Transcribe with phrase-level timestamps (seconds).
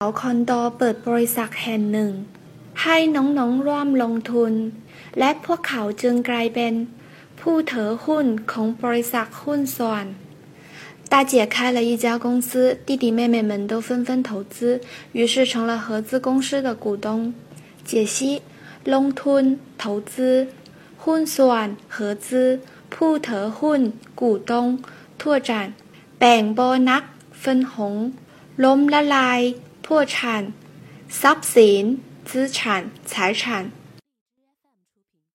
[0.00, 2.12] เขาคอนโดเปิดบริษัทแห่งหนึ่ง
[2.82, 4.52] ให้น้องๆร่วมลงทุน
[5.18, 6.74] และพวกเขาจึงกลายเป็น
[7.40, 10.04] ผู้ถือหุ้นของบริษัทหุ้นส่วน
[11.12, 12.50] 大姐开了一家公司，
[12.86, 14.80] 弟弟妹妹们都纷纷投资，
[15.18, 17.08] 于是成了合资公司的股东。
[17.88, 18.18] 解析：
[18.92, 19.44] ลงทุน
[19.82, 20.12] 投资
[21.04, 22.28] หุ้นส่วน合资
[22.94, 23.80] ผู้ถือหุ้น
[24.20, 24.52] 股东
[25.20, 25.50] 拓展
[26.18, 27.02] แบ่งโบนัส
[27.42, 27.72] 分红
[28.64, 29.42] ล้มละลาย
[29.85, 30.53] 破产
[31.09, 31.83] ทรัพย์สิน
[32.29, 32.57] 资产
[33.05, 33.71] 财产